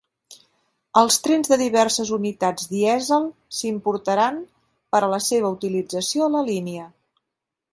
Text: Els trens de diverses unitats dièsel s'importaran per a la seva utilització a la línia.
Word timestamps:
Els 1.01 1.17
trens 1.25 1.49
de 1.51 1.57
diverses 1.61 2.13
unitats 2.17 2.71
dièsel 2.71 3.27
s'importaran 3.59 4.41
per 4.97 5.03
a 5.03 5.11
la 5.15 5.21
seva 5.27 5.53
utilització 5.59 6.27
a 6.27 6.33
la 6.39 6.43
línia. 6.53 6.89